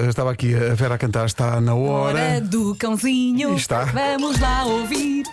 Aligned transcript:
eh, 0.00 0.08
estava 0.08 0.30
aqui 0.30 0.54
a 0.54 0.74
Vera 0.74 0.94
a 0.94 0.98
cantar, 0.98 1.26
está 1.26 1.60
na 1.60 1.74
hora. 1.74 2.18
Hora 2.18 2.40
do 2.40 2.74
cãozinho. 2.74 3.54
Está. 3.54 3.84
Vamos 3.84 4.38
lá 4.40 4.64
ouvir. 4.64 5.24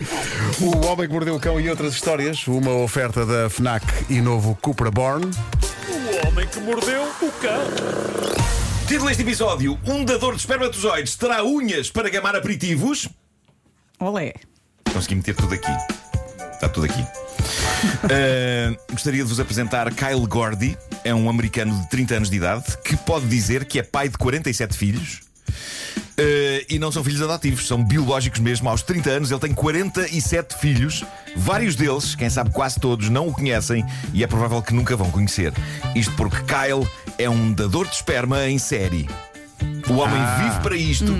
O 0.60 0.86
Homem 0.86 1.06
que 1.06 1.12
Mordeu 1.12 1.36
o 1.36 1.40
Cão 1.40 1.60
e 1.60 1.68
outras 1.68 1.94
histórias, 1.94 2.46
uma 2.46 2.72
oferta 2.72 3.24
da 3.24 3.48
FNAC 3.48 3.84
e 4.08 4.20
novo 4.20 4.56
Cupra 4.60 4.90
Born. 4.90 5.26
O 5.26 6.28
homem 6.28 6.46
que 6.46 6.60
mordeu 6.60 7.02
o 7.22 7.30
cão. 7.32 8.48
Título 8.86 9.08
deste 9.08 9.22
episódio: 9.22 9.78
Um 9.84 10.04
dador 10.04 10.34
de 10.34 10.40
espermatozoides 10.40 11.16
terá 11.16 11.44
unhas 11.44 11.90
para 11.90 12.08
gamar 12.08 12.34
aperitivos. 12.34 13.08
Olé. 14.00 14.32
Consegui 14.92 15.16
meter 15.16 15.34
tudo 15.34 15.54
aqui. 15.54 15.70
Está 16.52 16.68
tudo 16.68 16.86
aqui. 16.86 17.00
Uh, 17.00 18.76
gostaria 18.90 19.22
de 19.22 19.28
vos 19.28 19.38
apresentar 19.40 19.92
Kyle 19.92 20.26
Gordy. 20.26 20.76
É 21.08 21.14
um 21.14 21.30
americano 21.30 21.74
de 21.74 21.88
30 21.88 22.14
anos 22.16 22.28
de 22.28 22.36
idade 22.36 22.64
que 22.84 22.94
pode 22.94 23.26
dizer 23.28 23.64
que 23.64 23.78
é 23.78 23.82
pai 23.82 24.10
de 24.10 24.18
47 24.18 24.76
filhos. 24.76 25.20
Uh, 25.48 26.60
e 26.68 26.78
não 26.78 26.92
são 26.92 27.02
filhos 27.02 27.22
adotivos, 27.22 27.66
são 27.66 27.82
biológicos 27.82 28.40
mesmo. 28.40 28.68
Aos 28.68 28.82
30 28.82 29.08
anos 29.08 29.30
ele 29.30 29.40
tem 29.40 29.54
47 29.54 30.58
filhos. 30.58 31.02
Vários 31.34 31.74
deles, 31.76 32.14
quem 32.14 32.28
sabe 32.28 32.50
quase 32.50 32.78
todos, 32.78 33.08
não 33.08 33.26
o 33.26 33.32
conhecem 33.32 33.86
e 34.12 34.22
é 34.22 34.26
provável 34.26 34.60
que 34.60 34.74
nunca 34.74 34.94
vão 34.96 35.10
conhecer. 35.10 35.50
Isto 35.94 36.12
porque 36.14 36.36
Kyle 36.42 36.86
é 37.16 37.30
um 37.30 37.54
dador 37.54 37.86
de 37.88 37.94
esperma 37.94 38.46
em 38.46 38.58
série. 38.58 39.08
O 39.88 39.94
homem 39.94 40.20
Ah. 40.20 40.42
vive 40.50 40.60
para 40.62 40.76
isto. 40.76 41.10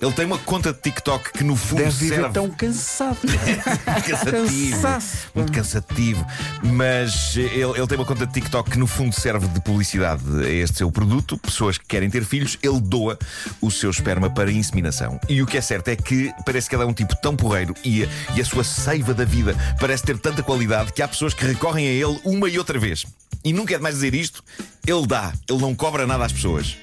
Ele 0.00 0.12
tem 0.12 0.24
uma 0.24 0.38
conta 0.38 0.72
de 0.72 0.80
TikTok 0.80 1.30
que 1.32 1.44
no 1.44 1.54
fundo 1.54 1.82
Deve 1.82 2.08
serve 2.08 2.30
tão 2.30 2.48
cansado. 2.48 3.18
cansativo. 4.06 4.70
Cansaço. 4.70 5.28
Muito 5.34 5.52
cansativo. 5.52 6.26
Mas 6.62 7.36
ele, 7.36 7.64
ele 7.64 7.86
tem 7.86 7.98
uma 7.98 8.06
conta 8.06 8.26
de 8.26 8.32
TikTok 8.32 8.70
que 8.70 8.78
no 8.78 8.86
fundo 8.86 9.14
serve 9.14 9.46
de 9.48 9.60
publicidade 9.60 10.22
a 10.42 10.48
este 10.48 10.78
seu 10.78 10.90
produto. 10.90 11.36
Pessoas 11.36 11.76
que 11.76 11.84
querem 11.84 12.08
ter 12.08 12.24
filhos, 12.24 12.58
ele 12.62 12.80
doa 12.80 13.18
o 13.60 13.70
seu 13.70 13.90
esperma 13.90 14.30
para 14.30 14.50
inseminação. 14.50 15.20
E 15.28 15.42
o 15.42 15.46
que 15.46 15.58
é 15.58 15.60
certo 15.60 15.88
é 15.88 15.96
que 15.96 16.32
parece 16.46 16.68
que 16.68 16.74
ele 16.74 16.84
é 16.84 16.86
um 16.86 16.94
tipo 16.94 17.14
tão 17.20 17.36
porreiro 17.36 17.74
e 17.84 18.04
a, 18.04 18.08
e 18.34 18.40
a 18.40 18.44
sua 18.44 18.64
seiva 18.64 19.12
da 19.12 19.26
vida 19.26 19.54
parece 19.78 20.02
ter 20.02 20.18
tanta 20.18 20.42
qualidade 20.42 20.92
que 20.94 21.02
há 21.02 21.08
pessoas 21.08 21.34
que 21.34 21.44
recorrem 21.44 21.86
a 21.86 21.90
ele 21.90 22.18
uma 22.24 22.48
e 22.48 22.58
outra 22.58 22.78
vez. 22.78 23.04
E 23.44 23.52
nunca 23.52 23.74
é 23.74 23.76
demais 23.76 23.96
dizer 23.96 24.14
isto, 24.14 24.42
ele 24.86 25.06
dá, 25.06 25.32
ele 25.48 25.60
não 25.60 25.74
cobra 25.74 26.06
nada 26.06 26.24
às 26.24 26.32
pessoas. 26.32 26.76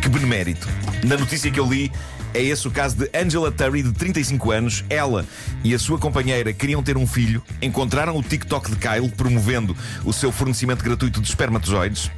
Que 0.00 0.08
benemérito. 0.08 0.66
Na 1.04 1.16
notícia 1.16 1.50
que 1.50 1.58
eu 1.58 1.66
li, 1.66 1.90
é 2.36 2.42
esse 2.42 2.68
o 2.68 2.70
caso 2.70 2.96
de 2.96 3.10
Angela 3.18 3.50
Terry, 3.50 3.82
de 3.82 3.92
35 3.92 4.50
anos. 4.50 4.84
Ela 4.90 5.24
e 5.64 5.74
a 5.74 5.78
sua 5.78 5.98
companheira 5.98 6.52
queriam 6.52 6.82
ter 6.82 6.98
um 6.98 7.06
filho, 7.06 7.42
encontraram 7.62 8.14
o 8.14 8.22
TikTok 8.22 8.70
de 8.70 8.76
Kyle 8.76 9.08
promovendo 9.16 9.74
o 10.04 10.12
seu 10.12 10.30
fornecimento 10.30 10.84
gratuito 10.84 11.18
de 11.18 11.28
espermatozoides. 11.28 12.10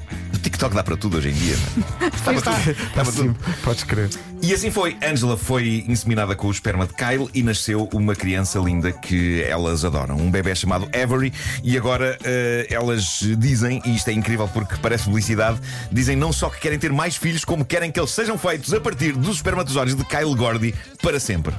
TikTok 0.58 0.74
dá 0.74 0.82
para 0.82 0.96
tudo 0.96 1.18
hoje 1.18 1.28
em 1.28 1.34
dia. 1.34 1.56
não 1.76 2.02
é? 2.06 2.10
Tudo. 2.18 3.12
Sim, 3.12 3.32
tudo. 3.32 3.36
podes 3.62 3.84
crer. 3.84 4.10
E 4.42 4.52
assim 4.52 4.72
foi. 4.72 4.96
Angela 5.00 5.36
foi 5.36 5.84
inseminada 5.86 6.34
com 6.34 6.48
o 6.48 6.50
esperma 6.50 6.84
de 6.84 6.94
Kyle 6.94 7.28
e 7.32 7.44
nasceu 7.44 7.88
uma 7.92 8.14
criança 8.16 8.58
linda 8.58 8.90
que 8.90 9.42
elas 9.44 9.84
adoram. 9.84 10.16
Um 10.16 10.30
bebê 10.30 10.54
chamado 10.56 10.88
Avery. 11.00 11.32
E 11.62 11.76
agora 11.78 12.18
eh, 12.24 12.66
elas 12.70 13.20
dizem, 13.38 13.80
e 13.86 13.94
isto 13.94 14.08
é 14.08 14.12
incrível 14.12 14.48
porque 14.48 14.74
parece 14.82 15.04
publicidade, 15.04 15.60
dizem 15.92 16.16
não 16.16 16.32
só 16.32 16.50
que 16.50 16.58
querem 16.58 16.78
ter 16.78 16.92
mais 16.92 17.16
filhos, 17.16 17.44
como 17.44 17.64
querem 17.64 17.92
que 17.92 18.00
eles 18.00 18.10
sejam 18.10 18.36
feitos 18.36 18.74
a 18.74 18.80
partir 18.80 19.12
dos 19.12 19.36
espermatozoides 19.36 19.94
de 19.94 20.04
Kyle 20.04 20.34
Gordy 20.34 20.74
para 21.00 21.20
sempre. 21.20 21.54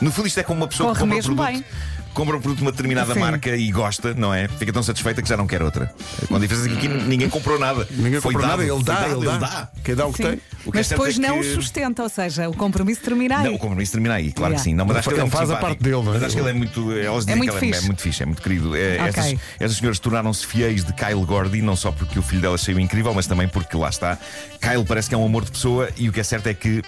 No 0.00 0.12
fundo, 0.12 0.28
isto 0.28 0.38
é 0.38 0.44
como 0.44 0.60
uma 0.60 0.68
pessoa 0.68 0.92
que 0.92 1.00
Corre 1.00 1.00
compra 1.00 1.14
um 1.14 1.16
mesmo 1.16 1.36
produto. 1.36 1.52
bem. 1.52 1.64
Compra 2.12 2.36
um 2.36 2.40
produto 2.40 2.58
de 2.58 2.64
uma 2.64 2.72
determinada 2.72 3.14
Sim. 3.14 3.20
marca 3.20 3.56
e 3.56 3.70
gosta, 3.70 4.12
não 4.14 4.34
é? 4.34 4.48
Fica 4.48 4.72
tão 4.72 4.82
satisfeita 4.82 5.22
que 5.22 5.28
já 5.28 5.36
não 5.36 5.46
quer 5.46 5.62
outra. 5.62 5.94
Com 6.26 6.36
a 6.36 6.38
diferença 6.40 6.66
é 6.66 6.70
que 6.72 6.76
aqui 6.76 6.88
ninguém 6.88 7.28
comprou 7.28 7.58
nada. 7.58 7.86
Ninguém 7.90 8.20
Foi 8.20 8.32
comprou 8.32 8.48
dado, 8.50 8.60
nada, 8.62 8.74
ele 8.74 8.82
dá, 8.82 8.94
dado, 9.00 9.24
ele 9.30 9.38
dá. 9.38 9.70
Quem 9.84 9.94
dá 9.94 10.06
o 10.06 10.12
que 10.12 10.16
Sim. 10.16 10.22
tem. 10.30 10.40
O 10.66 10.72
que 10.72 10.78
é 10.78 10.80
Mas 10.80 10.86
certo 10.88 10.98
depois 11.00 11.18
é 11.18 11.20
não 11.22 11.40
que- 11.40 11.46
o 11.48 11.54
sustenta, 11.54 12.02
ou 12.02 12.08
seja, 12.08 12.48
o 12.48 12.54
compromisso 12.54 13.00
termina 13.00 13.38
aí. 13.38 13.44
Não, 13.44 13.54
o 13.54 13.58
compromisso 13.58 13.92
termina 13.92 14.14
aí, 14.14 14.32
claro 14.32 14.54
que 14.54 14.60
Yeah. 14.60 14.64
sim. 14.64 14.74
Não, 14.74 14.84
mas 14.84 14.96
acho 14.98 15.08
que 15.08 15.14
ele 15.14 15.20
é 15.20 15.24
Ele 15.24 15.30
faz 15.30 15.50
a 15.50 15.56
parte 15.56 15.82
dele, 15.82 15.96
é? 15.96 16.02
Mas 16.02 16.22
acho 16.24 16.34
que 16.34 16.40
ele 16.42 16.50
é 16.50 16.52
muito. 16.52 16.92
Elas 16.92 17.24
dizem 17.24 17.36
muito 17.36 17.52
que 17.52 17.58
ele 17.58 17.66
é, 17.70 17.72
fixe. 17.74 17.84
é 17.84 17.86
muito 17.86 18.02
fixe, 18.02 18.22
é 18.22 18.26
muito 18.26 18.42
querido. 18.42 18.76
É, 18.76 18.94
Ok. 18.94 19.06
estas, 19.08 19.40
estas 19.60 19.76
senhoras 19.78 19.98
tornaram-se 20.00 20.46
fiéis 20.46 20.84
de 20.84 20.92
Kyle 20.92 21.24
Gordy, 21.24 21.62
não 21.62 21.76
só 21.76 21.92
porque 21.92 22.18
o 22.18 22.22
filho 22.22 22.42
delas 22.42 22.60
saiu 22.60 22.78
incrível, 22.80 23.14
mas 23.14 23.26
também 23.28 23.46
porque 23.48 23.76
lá 23.76 23.88
está. 23.88 24.18
Kyle 24.60 24.84
parece 24.84 25.08
que 25.08 25.14
é 25.14 25.18
um 25.18 25.24
amor 25.24 25.44
de 25.44 25.52
pessoa 25.52 25.88
e 25.96 26.08
o 26.08 26.12
que 26.12 26.18
é 26.20 26.24
certo 26.24 26.48
é 26.48 26.54
que. 26.54 26.82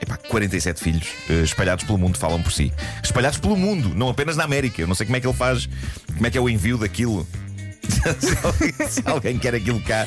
Epá, 0.00 0.16
47 0.16 0.80
filhos 0.80 1.08
eh, 1.30 1.42
espalhados 1.42 1.84
pelo 1.84 1.98
mundo 1.98 2.18
falam 2.18 2.42
por 2.42 2.52
si. 2.52 2.72
Espalhados 3.02 3.38
pelo 3.38 3.56
mundo, 3.56 3.94
não 3.94 4.08
apenas 4.08 4.36
na 4.36 4.44
América. 4.44 4.82
Eu 4.82 4.86
não 4.86 4.94
sei 4.94 5.06
como 5.06 5.16
é 5.16 5.20
que 5.20 5.26
ele 5.26 5.36
faz, 5.36 5.68
como 6.14 6.26
é 6.26 6.30
que 6.30 6.38
é 6.38 6.40
o 6.40 6.48
envio 6.48 6.76
daquilo. 6.78 7.26
se, 8.18 8.46
alguém, 8.46 8.88
se 8.88 9.02
alguém 9.04 9.38
quer 9.38 9.54
aquilo 9.54 9.80
cá, 9.80 10.06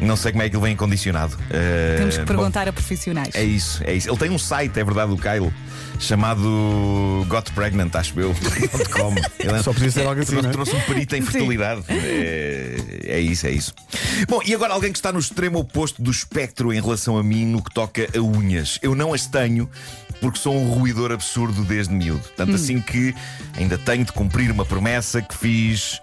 não 0.00 0.16
sei 0.16 0.32
como 0.32 0.42
é 0.42 0.48
que 0.50 0.56
ele 0.56 0.62
vem 0.64 0.76
condicionado. 0.76 1.36
Eh, 1.50 1.94
Temos 1.98 2.14
que 2.16 2.20
bom, 2.22 2.26
perguntar 2.26 2.68
a 2.68 2.72
profissionais. 2.72 3.34
é 3.34 3.44
isso, 3.44 3.82
é 3.84 3.94
isso. 3.94 4.08
Ele 4.10 4.16
tem 4.18 4.30
um 4.30 4.38
site, 4.38 4.78
é 4.78 4.84
verdade, 4.84 5.12
o 5.12 5.16
Kyle, 5.16 5.52
chamado 6.00 7.24
Got 7.28 7.52
Pregnant, 7.52 7.94
acho 7.94 8.18
eu. 8.18 8.34
.com. 8.92 9.14
Ele 9.38 9.52
é- 9.52 9.62
Só 9.62 9.72
podia 9.72 9.90
ser 9.90 10.06
algo 10.06 10.20
assim, 10.20 10.32
trouxe, 10.32 10.48
é? 10.48 10.50
trouxe 10.52 10.76
um 10.76 10.80
perito 10.80 11.16
em 11.16 11.22
fertilidade. 11.22 11.82
É, 11.88 12.76
é 13.04 13.20
isso, 13.20 13.46
é 13.46 13.50
isso. 13.50 13.72
Bom, 14.28 14.40
e 14.44 14.54
agora 14.54 14.72
alguém 14.74 14.92
que 14.92 14.98
está 14.98 15.12
no 15.12 15.18
extremo 15.18 15.58
oposto 15.58 16.02
do 16.02 16.10
espectro 16.10 16.72
em 16.72 16.80
relação 16.80 17.16
a 17.16 17.22
mim 17.22 17.44
no 17.46 17.62
que 17.62 17.72
toca 17.72 18.08
a 18.16 18.20
unhas. 18.20 18.78
Eu 18.82 18.94
não 18.94 19.12
as 19.14 19.26
tenho. 19.26 19.68
Porque 20.20 20.38
sou 20.38 20.54
um 20.54 20.70
ruidor 20.70 21.10
absurdo 21.10 21.64
desde 21.64 21.92
miúdo. 21.92 22.22
Tanto 22.36 22.54
assim 22.54 22.80
que 22.80 23.12
ainda 23.56 23.76
tenho 23.76 24.04
de 24.04 24.12
cumprir 24.12 24.52
uma 24.52 24.64
promessa 24.64 25.20
que 25.20 25.36
fiz 25.36 26.00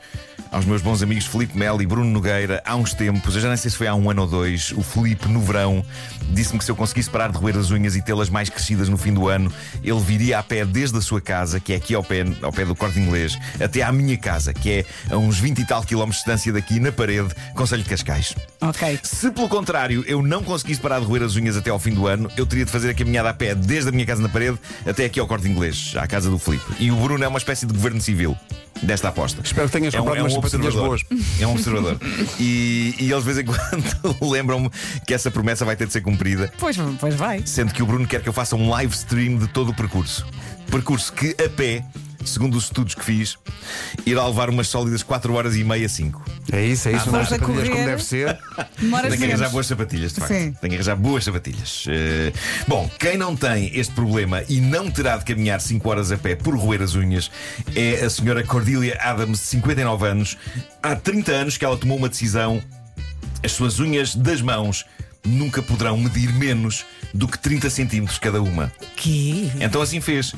aos 0.52 0.66
meus 0.66 0.82
bons 0.82 1.02
amigos 1.02 1.26
Felipe 1.26 1.58
Melo 1.58 1.82
e 1.82 1.86
Bruno 1.86 2.10
Nogueira 2.10 2.62
há 2.66 2.76
uns 2.76 2.94
tempos. 2.94 3.36
Eu 3.36 3.42
já 3.42 3.48
nem 3.48 3.58
sei 3.58 3.72
se 3.72 3.78
foi 3.78 3.88
há 3.88 3.96
um 3.96 4.10
ano 4.10 4.24
ou 4.24 4.28
dois. 4.28 4.72
O 4.72 4.82
Felipe, 4.82 5.28
no 5.28 5.42
verão, 5.42 5.84
disse-me 6.32 6.60
que 6.60 6.66
se 6.66 6.72
eu 6.72 6.76
conseguisse 6.76 7.10
parar 7.10 7.32
de 7.32 7.38
roer 7.38 7.58
as 7.58 7.72
unhas 7.72 7.96
e 7.96 8.02
tê-las 8.02 8.30
mais 8.30 8.50
crescidas 8.50 8.90
no 8.90 8.98
fim 8.98 9.14
do 9.14 9.28
ano, 9.28 9.52
ele 9.84 10.00
viria 10.00 10.40
a 10.40 10.44
pé 10.44 10.66
desde 10.66 10.98
a 10.98 11.02
sua 11.02 11.22
casa, 11.22 11.60
que 11.60 11.74
é 11.74 11.76
aqui 11.76 11.94
ao 11.94 12.04
pé, 12.04 12.26
ao 12.42 12.52
pé 12.52 12.66
do 12.66 12.76
corte 12.76 13.00
inglês, 13.00 13.38
até 13.60 13.82
à 13.82 13.92
minha 13.92 14.18
casa, 14.18 14.54
que 14.54 14.72
é 14.72 14.86
a 15.10 15.18
uns 15.18 15.38
20 15.40 15.60
e 15.60 15.66
tal 15.66 15.84
quilómetros 15.84 16.18
de 16.18 16.24
distância 16.24 16.54
daqui, 16.54 16.80
na 16.80 16.92
parede, 16.92 17.30
Conselho 17.56 17.84
de 17.84 17.90
Cascais. 17.90 18.36
Ok. 18.62 19.00
Se 19.04 19.32
pelo 19.32 19.50
contrário 19.50 20.04
eu 20.08 20.22
não 20.22 20.44
conseguisse 20.44 20.80
parar 20.80 21.00
de 21.00 21.06
roer 21.06 21.24
as 21.24 21.36
unhas 21.36 21.56
até 21.56 21.70
ao 21.70 21.80
fim 21.80 21.94
do 21.94 22.08
ano, 22.08 22.30
eu 22.36 22.46
teria 22.46 22.66
de 22.66 22.72
fazer 22.72 22.90
a 22.90 22.94
caminhada 22.94 23.30
a 23.30 23.34
pé 23.34 23.56
desde 23.56 23.90
a 23.90 23.92
minha 23.92 24.06
casa 24.06 24.22
na 24.22 24.30
parede 24.30 24.58
até 24.86 25.06
aqui 25.06 25.20
ao 25.20 25.28
corte 25.28 25.48
inglês, 25.48 25.94
à 25.98 26.08
casa 26.08 26.30
do 26.30 26.40
Filipe. 26.40 26.66
E 26.80 26.92
o 26.92 26.96
Bruno 26.96 27.24
é 27.24 27.28
uma 27.28 27.38
espécie 27.40 27.66
de 27.66 27.74
governo 27.74 28.02
civil 28.02 28.38
desta 28.82 29.10
aposta. 29.10 29.42
Espero 29.44 29.68
que 29.68 29.78
tenhas 29.78 29.94
é 29.94 29.98
um, 30.00 30.04
comprado 30.06 30.20
é 30.20 30.22
um 30.24 30.26
umas 30.26 30.34
sapatilhas 30.34 30.76
observador. 30.76 30.88
boas. 31.10 31.40
É 31.40 31.48
um 31.48 31.52
observador. 31.52 31.98
e, 32.40 32.96
e 33.00 33.12
eles 33.12 33.24
de 33.24 33.34
vez 33.34 33.38
em 33.40 33.46
quando 33.46 34.18
lembram-me 34.32 34.70
que 35.06 35.14
essa 35.14 35.30
promessa 35.30 35.66
vai 35.66 35.76
ter 35.76 35.88
de 35.88 35.94
ser 35.94 36.02
cumprida. 36.02 36.52
Pois, 36.58 36.78
pois 37.00 37.16
vai. 37.16 37.42
Sendo 37.46 37.74
que 37.74 37.84
o 37.84 37.86
Bruno 37.86 38.08
quer 38.08 38.22
que 38.22 38.30
eu 38.30 38.34
faça 38.34 38.56
um 38.56 38.70
live 38.70 38.94
stream 38.94 39.38
de 39.38 39.48
todo 39.48 39.70
o 39.70 39.74
percurso. 39.74 40.26
Percurso 40.72 41.12
que 41.14 41.36
a 41.44 41.50
pé, 41.50 41.84
segundo 42.26 42.56
os 42.58 42.66
estudos 42.66 42.96
que 42.96 43.04
fiz, 43.04 43.38
irá 44.06 44.26
levar 44.28 44.50
umas 44.50 44.68
sólidas 44.68 45.04
4 45.04 45.34
horas 45.34 45.56
e 45.56 45.64
meia, 45.64 45.88
5. 45.88 46.24
É 46.52 46.66
isso, 46.66 46.90
é 46.90 46.94
isso. 46.94 47.10
Ah, 47.10 47.10
umas 47.10 47.30
sapatilhas 47.30 47.64
como 47.64 47.72
correr. 47.72 47.86
deve 47.86 48.04
ser. 48.04 48.38
Demoras 48.80 49.10
Tem 49.10 49.20
que 49.20 49.26
arranjar 49.26 49.50
boas 49.50 49.68
sapatilhas, 49.68 50.14
de 50.14 50.20
facto. 50.20 50.34
Sim. 50.34 50.52
Tem 50.54 50.70
que 50.70 50.76
arranjar 50.76 50.96
boas 50.96 51.24
sapatilhas. 51.24 51.86
Eh, 51.88 52.34
bom, 52.68 52.90
quem 53.00 53.18
não 53.18 53.36
tem 53.36 53.72
este 53.78 53.94
problema 53.94 54.44
e 54.50 54.60
não 54.60 54.90
terá 54.92 55.18
de 55.18 55.26
caminhar 55.26 55.62
5 55.62 55.90
horas 55.90 56.12
a 56.12 56.18
pé 56.18 56.36
por 56.36 56.56
roer 56.58 56.82
as 56.82 56.96
unhas 56.96 57.30
é 57.76 58.04
a 58.06 58.10
senhora 58.10 58.44
Cordelia 58.44 58.98
Adams, 59.02 59.40
de 59.40 59.46
59 59.46 60.08
anos. 60.08 60.38
Há 60.82 60.96
30 60.96 61.32
anos 61.32 61.58
que 61.58 61.66
ela 61.66 61.78
tomou 61.78 61.98
uma 61.98 62.10
decisão. 62.10 62.62
As 63.44 63.52
suas 63.54 63.80
unhas 63.80 64.16
das 64.16 64.42
mãos 64.42 64.86
nunca 65.26 65.62
poderão 65.62 65.98
medir 65.98 66.34
menos 66.34 66.86
do 67.14 67.28
que 67.28 67.38
30 67.38 67.70
centímetros 67.70 68.20
cada 68.20 68.42
uma. 68.42 68.72
Que? 68.96 69.52
Então 69.60 69.82
assim 69.82 70.02
fez. 70.02 70.34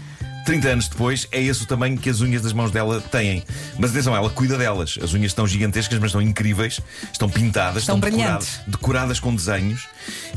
30 0.45 0.67
anos 0.67 0.87
depois, 0.87 1.27
é 1.31 1.41
esse 1.41 1.63
o 1.63 1.65
tamanho 1.65 1.97
que 1.97 2.09
as 2.09 2.21
unhas 2.21 2.41
das 2.41 2.53
mãos 2.53 2.71
dela 2.71 3.01
têm. 3.01 3.43
Mas 3.77 3.91
atenção, 3.91 4.15
ela 4.15 4.29
cuida 4.29 4.57
delas. 4.57 4.97
As 5.01 5.13
unhas 5.13 5.31
estão 5.31 5.47
gigantescas, 5.47 5.97
mas 5.99 6.09
estão 6.09 6.21
incríveis. 6.21 6.79
Estão 7.11 7.29
pintadas, 7.29 7.83
Estão 7.83 7.97
estão 7.97 8.09
decoradas, 8.09 8.59
decoradas 8.67 9.19
com 9.19 9.35
desenhos. 9.35 9.87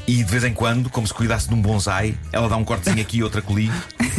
E 0.06 0.16
de 0.16 0.24
vez 0.24 0.44
em 0.44 0.52
quando, 0.52 0.90
como 0.90 1.06
se 1.06 1.14
cuidasse 1.14 1.48
de 1.48 1.54
um 1.54 1.60
bonsai, 1.62 2.14
ela 2.32 2.48
dá 2.48 2.56
um 2.56 2.64
cortezinho 2.64 3.00
aqui 3.00 3.18
e 3.18 3.22
outro 3.22 3.42
ali 3.48 3.70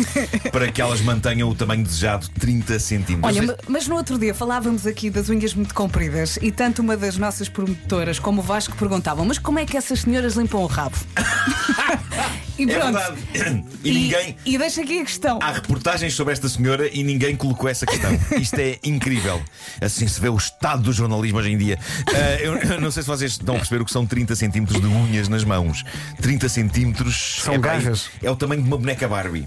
para 0.52 0.72
que 0.72 0.82
elas 0.82 1.02
mantenham 1.02 1.50
o 1.50 1.56
tamanho 1.56 1.84
desejado, 1.84 2.28
30 2.40 2.80
centímetros. 2.80 3.38
Olha, 3.38 3.58
mas 3.68 3.88
no 3.88 3.96
outro 3.96 4.18
dia 4.18 4.34
falávamos 4.34 4.86
aqui 4.88 5.10
das 5.10 5.30
unhas 5.30 5.54
muito 5.54 5.74
compridas 5.74 6.38
e 6.42 6.52
tanto 6.52 6.82
uma 6.82 6.98
das 6.98 7.18
nossas 7.18 7.50
promotoras 7.50 8.20
como 8.20 8.42
o 8.42 8.44
Vasco 8.44 8.76
perguntavam: 8.76 9.26
mas 9.26 9.38
como 9.38 9.60
é 9.60 9.66
que 9.66 9.78
essas 9.78 10.02
senhoras 10.02 10.36
limpam 10.36 10.60
o 10.60 10.68
rabo? 10.68 10.98
e 12.58 12.64
é 12.64 12.68
pronto. 12.80 12.94
verdade. 12.94 13.66
E, 13.84 13.92
ninguém. 13.92 14.38
E 14.46 14.58
deixa 14.58 14.82
aqui 14.82 15.00
a 15.00 15.06
questão. 15.06 15.40
Há 15.42 15.52
reportagens 15.52 16.14
sobre 16.14 16.34
esta 16.34 16.48
senhora 16.50 16.90
e 16.92 17.04
ninguém 17.04 17.36
colocou 17.36 17.70
essa 17.70 17.86
questão. 17.86 18.12
Isto 18.40 18.60
é 18.60 18.80
incrível. 18.84 19.42
Assim 19.82 20.08
se 20.08 20.20
vê 20.22 20.30
o 20.30 20.38
estado 20.38 20.84
do 20.84 20.94
jornalismo 20.94 21.38
hoje 21.40 21.52
em 21.52 21.58
dia. 21.58 21.78
Ah, 22.08 22.42
eu, 22.42 22.58
eu 22.58 22.82
não 22.82 22.92
sei 22.92 23.04
se 23.04 23.08
vocês 23.08 23.32
estão 23.32 23.56
a 23.56 23.58
perceber 23.60 23.82
o 23.82 23.86
que 23.86 23.92
são 23.92 24.06
30 24.06 24.36
centímetros 24.36 24.80
de 24.80 24.88
unhas 24.88 25.28
nas 25.28 25.44
mãos. 25.44 25.84
30 26.22 26.48
centímetros 26.50 27.42
São 27.42 27.54
é, 27.56 27.58
garras. 27.58 28.10
É 28.24 28.30
o 28.32 28.36
tamanho 28.36 28.62
de 28.62 28.68
uma 28.68 28.78
boneca 28.78 29.08
Barbie. 29.08 29.46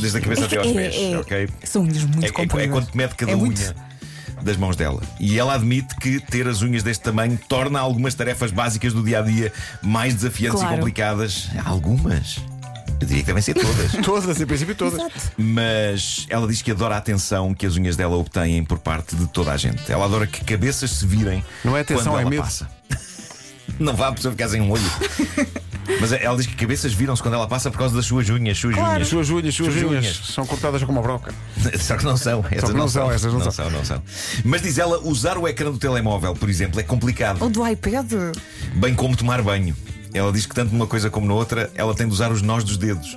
Desde 0.00 0.18
a 0.18 0.20
cabeça 0.20 0.44
até 0.46 0.58
aos 0.58 0.68
É, 0.68 0.72
pés. 0.72 0.94
é, 0.96 1.18
ok? 1.18 1.48
São 1.64 1.82
unhas 1.82 2.04
muito 2.04 2.24
É, 2.24 2.28
é, 2.28 2.30
compridas. 2.32 2.68
é 2.68 2.68
quanto 2.68 2.96
mede 2.96 3.14
cada 3.14 3.32
É 3.32 3.36
unha. 3.36 3.74
Das 4.42 4.56
mãos 4.56 4.76
dela. 4.76 5.00
E 5.20 5.38
ela 5.38 5.54
admite 5.54 5.94
que 5.96 6.20
ter 6.20 6.46
as 6.48 6.62
unhas 6.62 6.82
deste 6.82 7.02
tamanho 7.02 7.38
torna 7.48 7.78
algumas 7.80 8.14
tarefas 8.14 8.50
básicas 8.50 8.92
do 8.92 9.02
dia 9.02 9.18
a 9.20 9.22
dia 9.22 9.52
mais 9.82 10.14
desafiantes 10.14 10.60
Claro. 10.60 10.74
e 10.74 10.78
complicadas. 10.78 11.48
Algumas. 11.64 12.38
Eu 13.00 13.06
diria 13.06 13.22
que 13.22 13.26
devem 13.26 13.42
ser 13.42 13.54
todas. 13.54 13.92
Todas, 14.04 14.40
em 14.40 14.46
princípio, 14.46 14.74
todas. 14.76 15.02
Mas 15.36 16.24
ela 16.30 16.46
diz 16.46 16.62
que 16.62 16.70
adora 16.70 16.94
a 16.94 16.98
atenção 16.98 17.52
que 17.52 17.66
as 17.66 17.76
unhas 17.76 17.96
dela 17.96 18.16
obtêm 18.16 18.62
por 18.64 18.78
parte 18.78 19.16
de 19.16 19.26
toda 19.26 19.50
a 19.50 19.56
gente. 19.56 19.90
Ela 19.90 20.04
adora 20.04 20.24
que 20.26 20.44
cabeças 20.44 20.90
se 20.92 21.04
virem. 21.06 21.44
Não 21.64 21.76
é 21.76 21.80
atenção, 21.80 22.12
quando 22.12 22.18
é 22.18 22.20
ela 22.22 22.30
medo. 22.30 22.42
passa. 22.42 22.68
Não 23.80 23.94
vá 23.96 24.08
a 24.08 24.12
pessoa 24.12 24.30
ficar 24.32 24.48
sem 24.48 24.60
um 24.60 24.70
olho. 24.70 24.82
Mas 26.00 26.12
ela 26.12 26.36
diz 26.36 26.46
que 26.46 26.54
cabeças 26.54 26.92
viram-se 26.92 27.22
quando 27.22 27.34
ela 27.34 27.46
passa 27.46 27.70
por 27.70 27.78
causa 27.78 27.94
das 27.94 28.06
suas 28.06 28.28
unhas. 28.28 28.58
Suas 28.58 28.76
As 28.76 28.80
unhas. 28.96 29.08
suas 29.08 29.30
unhas, 29.30 29.54
suas 29.54 29.72
Suas 29.74 29.84
unhas 29.84 30.04
unhas. 30.04 30.20
são 30.34 30.46
cortadas 30.46 30.82
como 30.84 30.98
a 30.98 31.02
broca. 31.02 31.32
Só 31.80 31.96
que 31.96 32.04
não 32.04 32.16
são. 32.16 32.44
Essas 32.50 32.70
que 32.70 32.76
não 32.76 32.88
são, 32.88 33.10
essas 33.10 33.32
não 33.32 33.50
são. 33.50 33.70
não 33.70 33.84
são. 33.84 34.02
Mas 34.44 34.62
diz 34.62 34.78
ela, 34.78 34.98
usar 35.00 35.38
o 35.38 35.46
ecrã 35.46 35.70
do 35.70 35.78
telemóvel, 35.78 36.34
por 36.34 36.48
exemplo, 36.50 36.78
é 36.80 36.82
complicado. 36.82 37.42
Ou 37.42 37.48
do 37.50 37.66
iPad. 37.66 38.12
Bem 38.74 38.94
como 38.94 39.16
tomar 39.16 39.42
banho. 39.42 39.76
Ela 40.14 40.30
diz 40.32 40.44
que 40.46 40.54
tanto 40.54 40.72
numa 40.72 40.86
coisa 40.86 41.08
como 41.08 41.26
na 41.26 41.34
outra, 41.34 41.70
ela 41.74 41.94
tem 41.94 42.06
de 42.06 42.12
usar 42.12 42.30
os 42.30 42.42
nós 42.42 42.64
dos 42.64 42.76
dedos. 42.76 43.16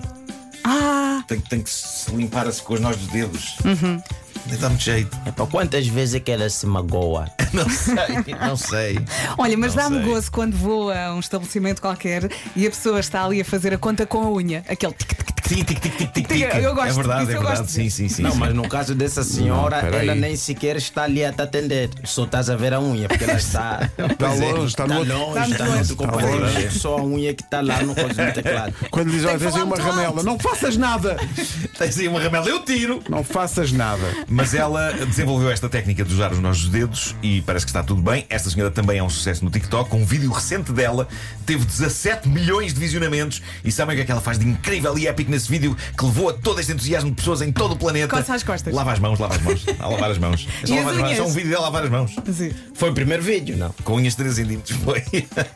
Ah, 0.63 1.23
Tem, 1.27 1.39
tem 1.39 1.61
que 1.61 1.69
se 1.69 2.09
limpar 2.15 2.47
assim 2.47 2.63
com 2.63 2.73
os 2.73 2.79
nós 2.79 2.95
dos 2.97 3.07
dedos. 3.07 3.55
Uhum. 3.65 4.01
Nem 4.47 4.59
dá 4.59 4.69
muito 4.69 4.83
jeito. 4.83 5.17
Epá, 5.25 5.45
quantas 5.47 5.87
vezes 5.87 6.15
é 6.15 6.19
que 6.19 6.31
ela 6.31 6.49
se 6.49 6.65
magoa? 6.65 7.29
Não 7.53 7.69
sei, 7.69 8.35
não 8.37 8.57
sei. 8.57 8.99
olha, 9.37 9.57
mas 9.57 9.73
dá-me 9.73 10.03
gozo 10.03 10.29
quando 10.29 10.57
vou 10.57 10.91
a 10.91 11.13
um 11.15 11.21
estabelecimento 11.21 11.81
qualquer 11.81 12.29
e 12.53 12.67
a 12.67 12.69
pessoa 12.69 12.99
está 12.99 13.23
ali 13.23 13.39
a 13.39 13.45
fazer 13.45 13.73
a 13.73 13.77
conta 13.77 14.05
com 14.05 14.17
a 14.23 14.29
unha. 14.29 14.61
Aquele 14.67 14.91
tic, 14.91 15.09
tic, 15.47 15.65
tic. 15.65 15.81
Tic, 15.81 16.11
tic, 16.13 16.27
tic. 16.27 16.41
Eu 16.55 16.73
gosto 16.75 16.89
É 16.89 16.93
verdade, 16.93 17.19
disso, 17.21 17.31
é 17.31 17.35
eu 17.35 17.39
verdade. 17.39 17.59
gosto 17.61 17.71
Sim, 17.71 17.89
sim, 17.89 18.09
sim. 18.09 18.21
não, 18.23 18.31
sim. 18.31 18.37
mas 18.39 18.53
no 18.53 18.67
caso 18.67 18.95
dessa 18.95 19.23
senhora, 19.23 19.81
Não, 19.81 19.89
peraí. 19.89 20.07
ela 20.09 20.15
nem 20.15 20.35
sequer 20.35 20.75
está 20.77 21.03
ali 21.03 21.23
a 21.23 21.31
te 21.31 21.41
atender. 21.41 21.89
Só 22.03 22.23
estás 22.25 22.49
a 22.49 22.55
ver 22.55 22.73
a 22.73 22.79
unha, 22.81 23.07
porque 23.07 23.23
ela 23.23 23.33
está. 23.37 23.89
Está 23.97 24.15
Pois 24.29 24.41
é. 24.41 24.51
longe, 24.51 24.65
está 24.67 24.87
no 24.87 24.97
outro. 24.99 25.17
longe, 25.17 25.51
está 25.51 25.65
no 25.65 25.77
outro 25.77 25.95
compartimento. 25.95 26.73
Só 26.79 26.97
a 26.97 27.03
unha 27.03 27.33
que 27.33 27.43
está 27.43 27.61
lá 27.61 27.81
no 27.83 27.93
coisa 27.95 28.25
do 28.25 28.33
teclado. 28.33 28.73
Quando 28.91 29.07
lhe 29.09 29.15
diz, 29.17 29.25
olha, 29.25 29.39
tens 29.39 29.55
aí 29.55 29.61
uma 29.63 29.75
ramela, 29.77 30.23
não 30.23 30.37
faças 30.39 30.77
nada. 30.77 31.17
Tens 31.77 31.97
aí 31.97 32.07
uma 32.07 32.19
ramela, 32.21 32.47
eu 32.47 32.63
tiro. 32.63 33.01
Não 33.09 33.23
faças 33.23 33.71
nada. 33.71 34.03
Mas 34.27 34.53
ela 34.53 34.91
desenvolveu 34.93 35.49
esta 35.51 35.67
técnica 35.67 36.03
de 36.05 36.13
usar 36.13 36.31
os 36.31 36.39
nós 36.39 36.59
dos 36.61 36.69
dedos 36.69 37.15
e 37.21 37.41
parece 37.41 37.65
que 37.65 37.69
está 37.69 37.83
tudo 37.83 38.01
bem. 38.01 38.25
Esta 38.29 38.49
senhora 38.49 38.71
também 38.71 38.97
é 38.99 39.03
um 39.03 39.09
sucesso 39.09 39.43
no 39.43 39.51
TikTok. 39.51 39.93
Um 39.95 40.05
vídeo 40.05 40.31
recente 40.31 40.71
dela 40.71 41.07
teve 41.45 41.65
17 41.65 42.27
milhões 42.29 42.73
de 42.73 42.79
visionamentos. 42.79 43.41
E 43.63 43.71
sabem 43.71 43.93
o 43.93 43.97
que 43.97 44.01
é 44.03 44.05
que 44.05 44.11
ela 44.11 44.21
faz 44.21 44.39
de 44.39 44.47
incrível 44.47 44.97
e 44.97 45.07
épico 45.07 45.29
nesse 45.35 45.49
vídeo 45.49 45.75
que 45.97 46.05
levou 46.05 46.29
a 46.29 46.33
todo 46.33 46.59
este 46.59 46.71
entusiasmo 46.71 47.09
de 47.11 47.15
pessoas 47.17 47.41
em 47.41 47.51
todo 47.51 47.73
o 47.73 47.75
planeta? 47.77 48.07
Coça 48.07 48.33
as 48.33 48.43
costas. 48.43 48.73
Lava 48.73 48.93
as 48.93 48.99
mãos, 48.99 49.19
lava 49.19 49.35
as 49.35 49.41
mãos. 49.41 49.65
A 49.79 49.87
lavar 49.87 50.11
as 50.11 50.17
mãos. 50.17 50.47
É 50.63 50.67
só 50.67 50.75
lavar 50.75 50.93
as 50.93 50.99
mãos. 50.99 51.11
É 51.11 51.15
só 51.15 51.25
um 51.25 51.31
vídeo 51.31 51.49
dela 51.49 51.61
a 51.61 51.65
lavar 51.65 51.83
as 51.83 51.89
mãos. 51.89 52.15
Sim. 52.33 52.51
Foi 52.73 52.89
o 52.89 52.93
primeiro 52.93 53.21
vídeo, 53.21 53.57
não? 53.57 53.73
Com 53.83 53.95
unhas 53.95 54.13
de 54.13 54.17
3 54.17 54.35
centímetros. 54.35 54.77
Foi. 54.77 55.01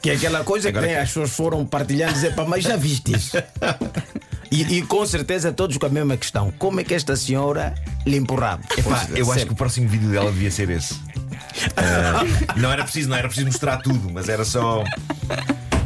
Que 0.02 0.12
é 0.12 0.14
aquela 0.14 0.44
coisa 0.44 0.70
Agora 0.70 0.86
que 0.86 0.94
nem 0.94 1.02
as 1.02 1.10
pessoas 1.10 1.32
foram 1.32 1.66
partilhando 1.66 2.12
e 2.12 2.16
dizer, 2.16 2.36
pá, 2.36 2.46
mas 2.46 2.64
já 2.64 2.76
viste 2.76 3.16
isso? 3.16 3.38
E, 4.52 4.64
e 4.64 4.82
com 4.82 5.06
certeza 5.06 5.52
todos 5.52 5.78
com 5.78 5.86
a 5.86 5.90
mesma 5.90 6.18
questão: 6.18 6.52
como 6.58 6.80
é 6.80 6.84
que 6.84 6.96
esta 6.96 7.16
senhora 7.16 7.76
limpa 8.04 8.34
o 8.34 8.38
rabo? 8.38 8.64
Epá, 8.76 9.08
eu 9.12 9.26
acho 9.26 9.34
Sério. 9.34 9.46
que 9.46 9.54
o 9.54 9.56
próximo 9.56 9.88
vídeo 9.88 10.10
dela 10.10 10.32
devia 10.32 10.50
ser 10.50 10.72
esse. 10.72 10.96
Ah, 11.78 12.24
não 12.58 12.72
era 12.72 12.84
preciso, 12.84 13.10
não 13.10 13.16
era 13.16 13.28
preciso 13.28 13.46
mostrar 13.46 13.78
tudo, 13.78 14.10
mas 14.12 14.28
era 14.28 14.44
só 14.44 14.84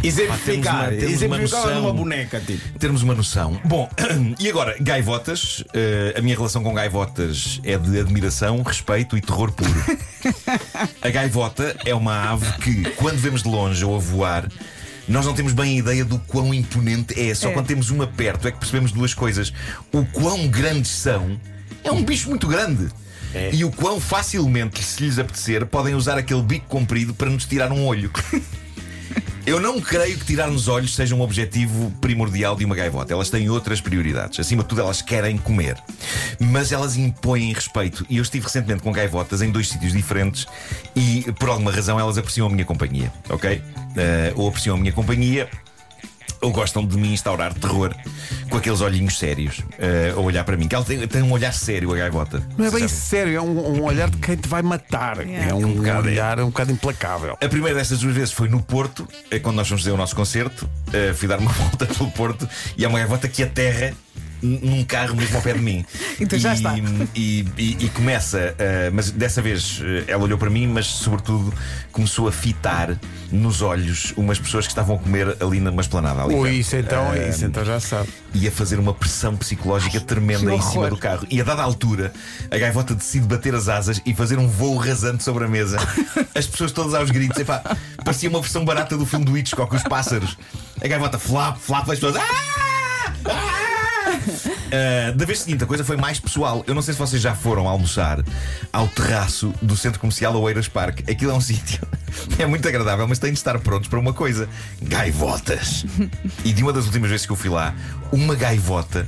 Exemplificar, 0.03 0.73
Pá, 0.75 0.89
temos 0.89 0.91
uma- 0.91 0.99
temos 0.99 1.01
uma 1.01 1.35
exemplificar 1.37 1.61
noção. 1.65 1.81
numa 1.81 1.93
boneca, 1.93 2.39
tipo. 2.39 2.79
termos 2.79 3.01
uma 3.03 3.13
noção. 3.15 3.59
Bom, 3.63 3.89
e 4.39 4.49
agora, 4.49 4.75
gaivotas. 4.79 5.63
Eh, 5.73 6.13
a 6.17 6.21
minha 6.21 6.35
relação 6.35 6.61
com 6.61 6.73
gaivotas 6.73 7.59
é 7.63 7.77
de 7.77 7.99
admiração, 7.99 8.61
respeito 8.61 9.15
e 9.17 9.21
terror 9.21 9.51
puro. 9.51 9.73
A 11.01 11.09
gaivota 11.09 11.75
é 11.85 11.93
uma 11.95 12.31
ave 12.31 12.51
que, 12.59 12.83
quando 12.91 13.17
vemos 13.17 13.43
de 13.43 13.49
longe 13.49 13.83
ou 13.83 13.95
a 13.95 13.99
voar, 13.99 14.47
nós 15.07 15.25
não 15.25 15.33
temos 15.33 15.51
bem 15.53 15.75
a 15.75 15.79
ideia 15.79 16.05
do 16.05 16.17
quão 16.19 16.53
imponente 16.53 17.19
é. 17.19 17.33
Só 17.35 17.49
É. 17.49 17.51
quando 17.53 17.67
temos 17.67 17.89
uma 17.89 18.07
perto 18.07 18.47
é 18.47 18.51
que 18.51 18.57
percebemos 18.59 18.91
duas 18.91 19.13
coisas: 19.13 19.51
o 19.91 20.05
quão 20.05 20.47
grandes 20.47 20.91
são. 20.91 21.39
É 21.83 21.91
um 21.91 22.03
bicho 22.03 22.29
muito 22.29 22.47
grande. 22.47 22.87
E 23.51 23.65
o 23.65 23.71
quão 23.71 23.99
facilmente, 23.99 24.83
se 24.83 25.03
lhes 25.03 25.17
apetecer, 25.17 25.65
podem 25.65 25.95
usar 25.95 26.17
aquele 26.19 26.41
bico 26.43 26.67
comprido 26.67 27.13
para 27.15 27.29
nos 27.31 27.45
tirar 27.45 27.71
um 27.71 27.85
olho. 27.85 28.11
Eu 29.45 29.59
não 29.59 29.81
creio 29.81 30.17
que 30.17 30.25
tirar-nos 30.25 30.69
olhos 30.69 30.95
seja 30.95 31.13
um 31.13 31.21
objetivo 31.21 31.91
primordial 31.99 32.55
de 32.55 32.63
uma 32.63 32.73
gaivota. 32.73 33.11
Elas 33.11 33.29
têm 33.29 33.49
outras 33.49 33.81
prioridades. 33.81 34.39
Acima 34.39 34.63
de 34.63 34.69
tudo, 34.69 34.79
elas 34.79 35.01
querem 35.01 35.37
comer. 35.37 35.75
Mas 36.39 36.71
elas 36.71 36.95
impõem 36.95 37.51
respeito. 37.51 38.05
E 38.09 38.17
eu 38.17 38.23
estive 38.23 38.45
recentemente 38.45 38.81
com 38.81 38.91
gaivotas 38.93 39.41
em 39.41 39.51
dois 39.51 39.67
sítios 39.67 39.91
diferentes 39.91 40.45
e, 40.95 41.25
por 41.37 41.49
alguma 41.49 41.71
razão, 41.71 41.99
elas 41.99 42.17
apreciam 42.17 42.47
a 42.47 42.49
minha 42.49 42.63
companhia. 42.63 43.11
Ok? 43.29 43.61
Eh, 43.97 44.33
ou 44.37 44.47
apreciam 44.47 44.77
a 44.77 44.79
minha 44.79 44.93
companhia. 44.93 45.49
Ou 46.43 46.51
gostam 46.51 46.85
de 46.85 46.97
me 46.97 47.13
instaurar 47.13 47.53
terror 47.53 47.95
com 48.49 48.57
aqueles 48.57 48.81
olhinhos 48.81 49.17
sérios 49.17 49.61
eh, 49.79 50.13
a 50.15 50.19
olhar 50.19 50.43
para 50.43 50.57
mim. 50.57 50.67
Que 50.67 50.75
ela 50.75 50.83
tem, 50.83 51.07
tem 51.07 51.21
um 51.21 51.31
olhar 51.31 51.53
sério, 51.53 51.93
a 51.93 51.97
gaivota. 51.97 52.45
Não 52.57 52.65
é 52.65 52.69
bem 52.69 52.81
sabem? 52.81 52.87
sério, 52.89 53.37
é 53.37 53.41
um, 53.41 53.77
um 53.77 53.83
olhar 53.83 54.09
de 54.09 54.17
quem 54.17 54.35
te 54.35 54.49
vai 54.49 54.61
matar. 54.61 55.25
Yeah. 55.25 55.51
É 55.51 55.53
um, 55.53 55.73
bocado, 55.73 56.09
é. 56.09 56.11
olhar 56.11 56.39
um 56.41 56.47
bocado 56.47 56.71
implacável. 56.73 57.37
A 57.41 57.47
primeira 57.47 57.77
dessas 57.79 57.99
duas 57.99 58.13
vezes 58.13 58.33
foi 58.33 58.49
no 58.49 58.61
Porto, 58.61 59.07
eh, 59.31 59.39
quando 59.39 59.55
nós 59.55 59.67
fomos 59.67 59.83
fazer 59.83 59.93
o 59.93 59.97
nosso 59.97 60.15
concerto. 60.15 60.69
Eh, 60.91 61.13
fui 61.13 61.29
dar 61.29 61.39
uma 61.39 61.51
volta 61.53 61.85
pelo 61.85 62.11
Porto 62.11 62.47
e 62.77 62.83
há 62.83 62.89
uma 62.89 62.99
gaivota 62.99 63.29
que 63.29 63.41
aterra 63.41 63.93
num 64.43 64.83
carro 64.83 65.15
mesmo 65.15 65.37
ao 65.37 65.41
pé 65.41 65.53
de 65.53 65.59
mim. 65.61 65.85
Então 66.19 66.37
já 66.37 66.51
e, 66.51 66.55
está. 66.55 66.75
E, 67.15 67.45
e- 67.57 67.77
e 67.85 67.89
começa, 67.89 68.53
eh, 68.59 68.91
mas 68.93 69.09
dessa 69.09 69.41
vez 69.41 69.81
eh, 69.83 70.03
ela 70.07 70.23
olhou 70.23 70.37
para 70.37 70.49
mim, 70.49 70.67
mas 70.67 70.85
sobretudo 70.85 71.51
começou 71.91 72.27
a 72.27 72.31
fitar 72.31 72.97
nos 73.31 73.61
olhos 73.63 74.13
umas 74.15 74.37
pessoas 74.39 74.65
que 74.65 74.71
estavam 74.71 74.95
a 74.95 74.99
comer 74.99 75.35
ali 75.41 75.59
numa 75.59 75.81
esplanada. 75.81 76.21
Ali 76.23 76.35
Ui, 76.35 76.43
perto. 76.49 76.59
isso 76.59 76.75
então, 76.75 77.13
Eh, 77.13 77.29
isso 77.29 77.45
então 77.45 77.65
já 77.65 77.79
se 77.79 77.87
sabe. 77.87 78.09
e 78.33 78.47
a 78.47 78.51
fazer 78.51 78.79
uma 78.79 78.93
pressão 78.93 79.35
psicológica 79.35 79.99
tremenda 79.99 80.51
que 80.51 80.55
em 80.55 80.61
cima 80.61 80.87
do 80.89 80.97
carro. 80.97 81.25
E 81.29 81.41
a 81.41 81.43
dada 81.43 81.63
altura, 81.63 82.13
a 82.51 82.57
gaivota 82.57 82.93
decide 82.93 83.25
bater 83.25 83.55
as 83.55 83.67
asas 83.67 83.99
e 84.05 84.13
fazer 84.13 84.37
um 84.37 84.47
voo 84.47 84.77
rasante 84.77 85.23
sobre 85.23 85.45
a 85.45 85.47
mesa. 85.47 85.77
As 86.35 86.45
pessoas 86.47 86.71
todas 86.71 86.93
aos 86.93 87.09
gritos. 87.11 87.37
Epá, 87.39 87.61
parecia 88.03 88.29
uma 88.29 88.39
versão 88.41 88.63
barata 88.65 88.97
do 88.97 89.05
filme 89.05 89.23
do 89.25 89.37
Hitchcock, 89.37 89.75
os 89.75 89.83
pássaros. 89.83 90.37
A 90.81 90.87
gaivota 90.87 91.17
flap, 91.19 91.57
flap, 91.57 91.89
as 91.89 91.99
pessoas. 91.99 92.15
"Ah! 92.17 92.62
Ah!" 94.73 95.03
Ah, 95.03 95.11
da 95.11 95.25
vez 95.25 95.39
seguinte, 95.39 95.63
a 95.63 95.67
coisa 95.67 95.83
foi 95.83 95.97
mais 95.97 96.19
pessoal. 96.19 96.63
Eu 96.65 96.73
não 96.73 96.81
sei 96.81 96.93
se 96.93 96.99
vocês 96.99 97.21
já 97.21 97.35
foram 97.35 97.67
almoçar 97.67 98.23
ao 98.71 98.87
terraço 98.87 99.53
do 99.61 99.75
centro 99.75 99.99
comercial 99.99 100.35
Oeiras 100.35 100.67
Park. 100.67 101.01
Aquilo 101.09 101.31
é 101.31 101.33
um 101.33 101.41
sítio. 101.41 101.79
É 102.39 102.45
muito 102.45 102.67
agradável, 102.67 103.07
mas 103.07 103.19
têm 103.19 103.31
de 103.31 103.37
estar 103.37 103.57
prontos 103.59 103.87
para 103.89 103.99
uma 103.99 104.13
coisa: 104.13 104.47
gaivotas. 104.81 105.85
E 106.43 106.53
de 106.53 106.63
uma 106.63 106.73
das 106.73 106.85
últimas 106.85 107.09
vezes 107.09 107.25
que 107.25 107.31
eu 107.31 107.35
fui 107.35 107.49
lá, 107.49 107.75
uma 108.11 108.35
gaivota 108.35 109.07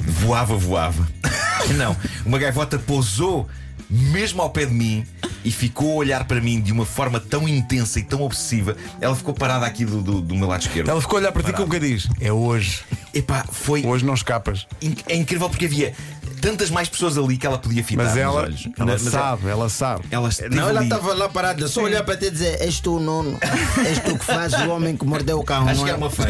voava, 0.00 0.56
voava. 0.56 1.06
Não, 1.76 1.96
uma 2.24 2.38
gaivota 2.38 2.78
pousou 2.78 3.48
mesmo 3.88 4.42
ao 4.42 4.50
pé 4.50 4.66
de 4.66 4.72
mim 4.74 5.06
e 5.46 5.50
ficou 5.52 5.92
a 5.92 5.94
olhar 5.94 6.24
para 6.24 6.40
mim 6.40 6.60
de 6.60 6.72
uma 6.72 6.84
forma 6.84 7.20
tão 7.20 7.48
intensa 7.48 8.00
e 8.00 8.02
tão 8.02 8.22
obsessiva. 8.22 8.76
Ela 9.00 9.14
ficou 9.14 9.32
parada 9.32 9.64
aqui 9.64 9.84
do, 9.84 10.02
do, 10.02 10.20
do 10.20 10.34
meu 10.34 10.48
lado 10.48 10.62
esquerdo. 10.62 10.88
Ela 10.90 11.00
ficou 11.00 11.18
a 11.18 11.20
olhar 11.20 11.30
para 11.30 11.40
ti 11.42 11.52
Parada. 11.52 11.64
com 11.64 11.70
quem 11.70 11.78
diz: 11.80 12.08
É 12.20 12.32
hoje. 12.32 12.82
Epá, 13.14 13.44
foi. 13.50 13.86
Hoje 13.86 14.04
não 14.04 14.12
escapas. 14.14 14.66
É 15.08 15.14
incrível 15.14 15.48
porque 15.48 15.66
havia 15.66 15.94
tantas 16.40 16.68
mais 16.68 16.88
pessoas 16.88 17.16
ali 17.16 17.36
que 17.36 17.46
ela 17.46 17.58
podia 17.58 17.84
fitar 17.84 18.02
Mas 18.02 18.12
nos 18.14 18.22
ela, 18.22 18.42
olhos. 18.42 18.68
ela 18.76 18.92
Mas 18.92 19.02
sabe, 19.02 19.48
ela 19.48 19.68
sabe. 19.68 20.04
Ela 20.10 20.28
Não, 20.50 20.68
ela 20.68 20.82
estava 20.82 21.14
lá 21.14 21.28
parada, 21.28 21.68
só 21.68 21.82
olhar 21.82 22.02
para 22.02 22.16
ti 22.16 22.24
e 22.26 22.30
dizer: 22.32 22.60
És 22.60 22.80
tu, 22.80 22.98
nono. 22.98 23.38
És 23.86 24.00
tu 24.00 24.18
que 24.18 24.24
faz 24.24 24.52
o 24.52 24.68
homem 24.70 24.96
que 24.96 25.04
mordeu 25.06 25.38
o 25.38 25.44
cão. 25.44 25.68
Acho 25.68 25.76
não 25.76 25.84
que 25.84 25.90
é? 25.90 25.92
era 25.92 25.98
uma 25.98 26.10
fã. 26.10 26.24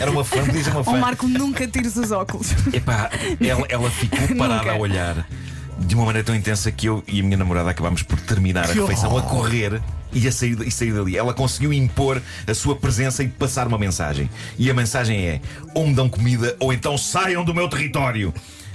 Era 0.00 0.10
uma 0.10 0.24
fã, 0.24 0.44
ser 0.62 0.70
uma 0.70 0.80
Ó 0.80 0.84
fã. 0.84 0.96
Marco, 0.98 1.28
nunca 1.28 1.68
tires 1.68 1.94
os 1.96 2.10
óculos. 2.10 2.48
Epá, 2.72 3.10
ela, 3.38 3.66
ela 3.68 3.90
ficou 3.90 4.18
parada 4.38 4.62
Nunca. 4.62 4.72
a 4.72 4.76
olhar 4.78 5.26
de 5.86 5.94
uma 5.94 6.04
maneira 6.04 6.24
tão 6.24 6.34
intensa 6.34 6.70
que 6.70 6.86
eu 6.86 7.02
e 7.06 7.20
a 7.20 7.22
minha 7.22 7.36
namorada 7.36 7.70
acabámos 7.70 8.02
por 8.02 8.18
terminar 8.20 8.64
a 8.64 8.72
refeição 8.72 9.16
a 9.16 9.22
correr 9.22 9.80
e 10.12 10.28
a 10.28 10.32
sair, 10.32 10.60
e 10.60 10.70
sair 10.70 10.92
dali. 10.92 11.16
Ela 11.16 11.34
conseguiu 11.34 11.72
impor 11.72 12.20
a 12.46 12.54
sua 12.54 12.76
presença 12.76 13.22
e 13.22 13.28
passar 13.28 13.66
uma 13.66 13.78
mensagem. 13.78 14.30
E 14.58 14.70
a 14.70 14.74
mensagem 14.74 15.26
é: 15.26 15.40
ou 15.74 15.86
me 15.86 15.94
dão 15.94 16.08
comida 16.08 16.56
ou 16.60 16.72
então 16.72 16.96
saiam 16.96 17.44
do 17.44 17.54
meu 17.54 17.68
território. 17.68 18.32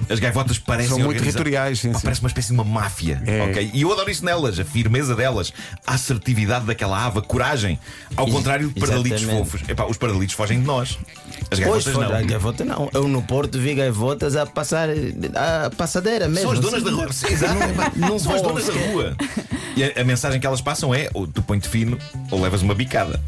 As 0.09 0.19
gaivotas 0.19 0.57
parecem 0.57 0.95
São 0.95 1.05
muito 1.05 1.19
territoriais, 1.19 1.79
sim, 1.79 1.93
sim. 1.93 1.99
Parece 2.01 2.21
uma 2.21 2.27
espécie 2.27 2.47
de 2.47 2.53
uma 2.53 2.63
máfia. 2.63 3.21
É. 3.25 3.41
ok? 3.43 3.71
E 3.73 3.81
eu 3.81 3.91
adoro 3.91 4.09
isso 4.09 4.23
nelas, 4.23 4.59
a 4.59 4.65
firmeza 4.65 5.15
delas, 5.15 5.53
a 5.85 5.93
assertividade 5.93 6.65
daquela 6.65 7.05
ave, 7.05 7.19
a 7.19 7.21
coragem. 7.21 7.79
Ao 8.15 8.27
contrário 8.27 8.69
de 8.69 8.83
exatamente. 8.83 9.25
fofos. 9.25 9.61
Epá, 9.67 9.85
os 9.85 9.97
pardalitos 9.97 10.35
fogem 10.35 10.59
de 10.59 10.65
nós. 10.65 10.97
As 11.51 11.59
gaivotas 11.59 11.93
não. 11.93 12.01
a 12.03 12.21
gaivota 12.21 12.65
não. 12.65 12.89
Eu 12.93 13.07
no 13.07 13.21
Porto 13.21 13.59
vi 13.59 13.75
gaivotas 13.75 14.35
a 14.35 14.45
passar 14.45 14.89
a 15.35 15.69
passadeira 15.71 16.27
mesmo. 16.27 16.49
São 16.49 16.51
as 16.51 16.59
donas 16.59 16.83
assim. 16.83 16.85
da 16.85 16.91
rua. 16.91 17.13
Sim, 17.13 17.27
Exato. 17.27 17.97
não 17.97 18.19
São 18.19 18.35
as 18.35 18.41
donas 18.41 18.65
da 18.65 18.73
rua. 18.73 19.15
E 19.75 19.83
a, 19.83 20.01
a 20.01 20.03
mensagem 20.03 20.39
que 20.39 20.47
elas 20.47 20.61
passam 20.61 20.93
é: 20.93 21.09
ou 21.13 21.27
tu 21.27 21.41
põe-te 21.41 21.67
fino 21.67 21.97
ou 22.31 22.41
levas 22.41 22.61
uma 22.61 22.73
bicada. 22.73 23.21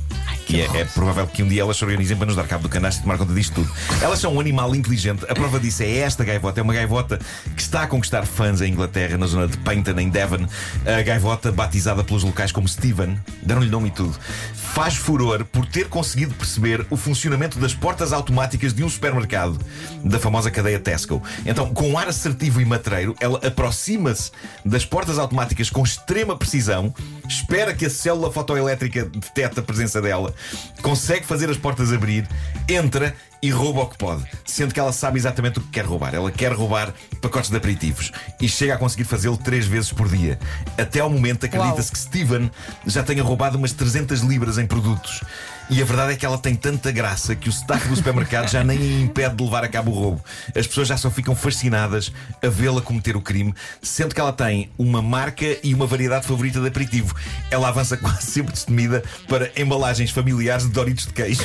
E 0.49 0.61
é, 0.61 0.81
é 0.81 0.85
provável 0.85 1.27
que 1.27 1.43
um 1.43 1.47
dia 1.47 1.61
elas 1.61 1.77
se 1.77 1.85
organizem 1.85 2.17
para 2.17 2.25
nos 2.25 2.35
dar 2.35 2.47
cabo 2.47 2.63
do 2.63 2.69
canasto 2.69 3.01
e 3.01 3.03
tomar 3.03 3.17
conta 3.17 3.33
disto 3.33 3.53
tudo. 3.53 3.71
Elas 4.01 4.19
são 4.19 4.33
um 4.33 4.39
animal 4.39 4.73
inteligente. 4.73 5.23
A 5.29 5.35
prova 5.35 5.59
disso 5.59 5.83
é 5.83 5.97
esta 5.97 6.23
gaivota. 6.23 6.59
É 6.59 6.63
uma 6.63 6.73
gaivota 6.73 7.19
que 7.55 7.61
está 7.61 7.83
a 7.83 7.87
conquistar 7.87 8.25
fãs 8.25 8.59
em 8.61 8.71
Inglaterra, 8.71 9.17
na 9.17 9.27
zona 9.27 9.47
de 9.47 9.57
Paynton, 9.57 9.99
em 9.99 10.09
Devon. 10.09 10.47
A 10.85 11.01
gaivota, 11.03 11.51
batizada 11.51 12.03
pelos 12.03 12.23
locais 12.23 12.51
como 12.51 12.67
Steven, 12.67 13.19
deram-lhe 13.43 13.69
nome 13.69 13.89
e 13.89 13.91
tudo, 13.91 14.17
faz 14.53 14.95
furor 14.95 15.45
por 15.45 15.65
ter 15.65 15.87
conseguido 15.87 16.33
perceber 16.33 16.85
o 16.89 16.97
funcionamento 16.97 17.59
das 17.59 17.73
portas 17.73 18.11
automáticas 18.11 18.73
de 18.73 18.83
um 18.83 18.89
supermercado 18.89 19.59
da 20.03 20.19
famosa 20.19 20.49
cadeia 20.49 20.79
Tesco. 20.79 21.21
Então, 21.45 21.71
com 21.73 21.89
um 21.89 21.97
ar 21.97 22.07
assertivo 22.07 22.59
e 22.59 22.65
matreiro, 22.65 23.15
ela 23.19 23.39
aproxima-se 23.45 24.31
das 24.65 24.85
portas 24.85 25.19
automáticas 25.19 25.69
com 25.69 25.83
extrema 25.83 26.35
precisão, 26.35 26.93
espera 27.29 27.73
que 27.73 27.85
a 27.85 27.89
célula 27.89 28.31
fotoelétrica 28.31 29.05
detecte 29.05 29.59
a 29.59 29.63
presença 29.63 30.01
dela, 30.01 30.33
consegue 30.81 31.25
fazer 31.25 31.49
as 31.49 31.57
portas 31.57 31.93
abrir, 31.93 32.27
entra 32.67 33.15
e 33.41 33.49
rouba 33.49 33.81
o 33.81 33.87
que 33.87 33.97
pode, 33.97 34.25
sendo 34.45 34.73
que 34.73 34.79
ela 34.79 34.91
sabe 34.91 35.17
exatamente 35.17 35.59
o 35.59 35.61
que 35.61 35.69
quer 35.69 35.85
roubar. 35.85 36.13
Ela 36.13 36.31
quer 36.31 36.51
roubar 36.51 36.93
pacotes 37.21 37.49
de 37.49 37.57
aperitivos 37.57 38.11
e 38.39 38.49
chega 38.49 38.75
a 38.75 38.77
conseguir 38.77 39.05
fazê-lo 39.05 39.37
três 39.37 39.65
vezes 39.65 39.91
por 39.91 40.07
dia. 40.07 40.37
Até 40.77 40.99
ao 40.99 41.09
momento 41.09 41.45
acredita-se 41.45 41.91
que 41.91 41.97
Steven 41.97 42.51
já 42.85 43.03
tenha 43.03 43.23
roubado 43.23 43.57
umas 43.57 43.71
300 43.71 44.21
libras 44.21 44.57
em 44.57 44.65
produtos. 44.65 45.21
E 45.69 45.83
a 45.83 45.85
verdade 45.85 46.13
é 46.13 46.15
que 46.15 46.25
ela 46.25 46.37
tem 46.37 46.55
tanta 46.55 46.91
graça 46.91 47.35
que 47.35 47.47
o 47.47 47.51
staff 47.51 47.87
do 47.87 47.95
supermercado 47.95 48.49
já 48.49 48.63
nem 48.63 48.77
a 48.79 49.01
impede 49.01 49.35
de 49.35 49.43
levar 49.43 49.63
a 49.63 49.67
cabo 49.67 49.91
o 49.91 49.93
roubo. 49.93 50.25
As 50.55 50.65
pessoas 50.65 50.87
já 50.87 50.97
só 50.97 51.11
ficam 51.11 51.35
fascinadas 51.35 52.11
a 52.41 52.47
vê-la 52.47 52.81
cometer 52.81 53.15
o 53.15 53.21
crime, 53.21 53.53
sendo 53.79 54.15
que 54.15 54.19
ela 54.19 54.33
tem 54.33 54.71
uma 54.79 54.99
marca 54.99 55.45
e 55.63 55.71
uma 55.75 55.85
variedade 55.85 56.25
favorita 56.25 56.59
de 56.59 56.67
aperitivo. 56.67 57.15
Ela 57.51 57.67
avança 57.67 57.95
quase 57.97 58.23
sempre 58.23 58.51
destemida 58.51 59.03
para 59.27 59.51
embalagens 59.55 60.09
familiares 60.09 60.63
de 60.63 60.71
Doritos 60.71 61.05
de 61.05 61.13
queijo. 61.13 61.43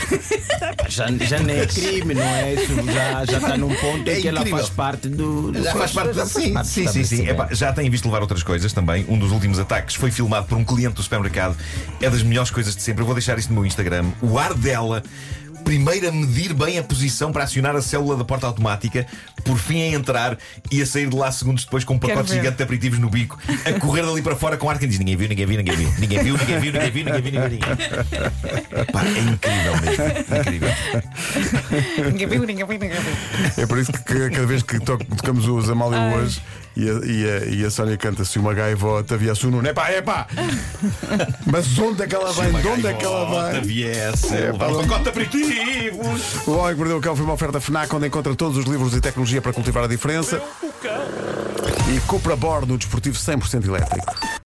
Já, 0.89 1.07
já 1.27 1.41
nem 1.41 1.59
é 1.61 1.67
crime, 1.89 2.15
não 2.15 2.23
é? 2.23 2.55
Isso 2.55 2.75
já, 2.93 3.25
já 3.25 3.39
está 3.39 3.57
num 3.57 3.75
ponto 3.75 4.09
É 4.09 4.19
em 4.19 4.23
que 4.23 4.29
ela 4.29 4.47
faz 4.47 4.69
parte 4.71 5.09
do. 5.09 5.53
do 5.53 5.63
Já 5.63 5.73
faz 5.73 5.93
parte 5.93 6.15
da 6.15 6.27
sim, 6.27 6.53
parte 6.53 6.69
sim, 6.69 6.87
sim, 6.89 7.05
sim. 7.05 7.29
Epá, 7.29 7.49
já 7.53 7.73
têm 7.73 7.89
visto 7.91 8.07
levar 8.07 8.21
outras 8.23 8.43
coisas 8.43 8.73
também. 8.73 9.05
Um 9.09 9.19
dos 9.19 9.33
últimos 9.33 9.59
ataques 9.59 9.95
foi 9.95 10.11
filmado 10.11 10.47
por 10.47 10.57
um 10.57 10.65
cliente 10.65 10.95
do 10.95 11.03
supermercado. 11.03 11.57
É 12.01 12.09
das 12.09 12.23
melhores 12.23 12.51
coisas 12.51 12.75
de 12.75 12.83
sempre. 12.83 13.03
Eu 13.03 13.07
vou 13.07 13.15
deixar 13.15 13.39
isto 13.39 13.49
no 13.51 13.57
meu 13.61 13.67
Instagram. 13.67 14.07
O 14.23 14.39
ar 14.39 14.55
dela. 14.55 15.03
Primeiro 15.65 16.07
a 16.07 16.13
medir 16.13 16.53
bem 16.53 16.79
a 16.79 16.83
posição 16.83 17.33
para 17.33 17.45
acionar 17.45 17.75
a 17.75 17.81
célula 17.81 18.19
da 18.19 18.25
porta 18.25 18.47
automática, 18.47 19.07
por 19.45 19.59
fim 19.59 19.83
a 19.83 19.87
entrar 19.89 20.39
e 20.71 20.81
a 20.83 20.87
sair 20.87 21.09
de 21.09 21.17
lá 21.17 21.31
segundos 21.31 21.65
depois 21.65 21.85
com 21.85 21.95
um 21.95 21.99
pacote 21.99 22.33
gigante 22.33 22.57
de 22.57 22.63
aperitivos 22.63 22.99
no 22.99 23.09
bico, 23.11 23.39
a 23.65 23.79
correr 23.79 24.03
dali 24.05 24.23
para 24.23 24.35
fora 24.37 24.57
com 24.57 24.69
ar 24.71 24.79
que 24.79 24.87
diz: 24.87 24.99
Ninguém 24.99 25.17
viu, 25.17 25.29
ninguém 25.29 25.47
viu, 25.47 25.59
ninguém 25.59 25.77
viu, 25.77 25.89
ninguém 25.99 26.23
viu, 26.25 26.37
ninguém 26.37 26.59
viu, 26.61 26.73
ninguém 26.73 26.91
viu, 26.91 27.05
ninguém 27.05 27.23
viu, 27.23 27.33
ninguém 27.33 27.49
viu. 27.51 28.85
Pá, 28.93 29.03
é 29.05 29.21
incrível 29.21 29.75
mesmo. 29.81 30.41
Incrível. 30.41 30.75
Ninguém 32.11 32.27
viu, 32.27 32.41
ninguém 32.41 32.67
viu, 32.67 32.79
ninguém 32.79 32.91
viu. 33.01 33.63
É 33.63 33.67
por 33.67 33.79
isso 33.79 33.93
que 33.93 34.31
cada 34.31 34.47
vez 34.47 34.63
que 34.63 34.79
to- 34.81 34.99
tocamos 34.99 35.47
o 35.49 35.61
Zamália 35.61 35.99
Ai. 35.99 36.15
hoje 36.19 36.41
e 36.77 36.89
a, 36.89 36.93
e, 36.93 37.31
a, 37.31 37.45
e 37.63 37.65
a 37.65 37.71
Sónia 37.71 37.97
canta-se 37.97 38.37
uma 38.39 38.53
gaivota, 38.53 39.17
viesse 39.17 39.47
o 39.47 39.51
Nuno. 39.51 39.69
Epá, 39.69 39.93
epá! 39.93 40.27
Mas 41.47 41.79
onde 41.79 42.03
é 42.03 42.07
que 42.07 42.15
ela 42.15 42.33
vem? 42.33 42.53
De 42.53 42.67
onde 42.69 42.87
é 42.87 42.95
que 42.95 43.05
ela 43.05 43.25
vai? 43.27 43.61
Viesse, 43.61 44.35
É, 44.35 44.53
um 44.53 44.59
pá, 44.59 44.67
pacote 44.67 45.03
de 45.05 45.09
aperitivos. 45.09 46.47
O 46.47 46.53
Homem 46.53 46.73
que 46.73 46.79
Mordeu 46.79 46.99
o 46.99 47.01
Cão 47.01 47.15
foi 47.15 47.25
uma 47.25 47.35
oferta 47.35 47.61
FNAC 47.61 47.95
onde 47.95 48.07
encontra 48.09 48.35
todos 48.35 48.57
os 48.59 48.65
livros 48.65 48.95
e 48.95 49.01
tecnologia 49.01 49.34
para 49.41 49.53
cultivar 49.53 49.85
a 49.85 49.87
diferença 49.87 50.41
e 51.95 52.01
Cupra 52.07 52.37
Born, 52.37 52.67
no 52.67 52.79
desportivo 52.79 53.17
100% 53.17 53.67
elétrico. 53.67 54.35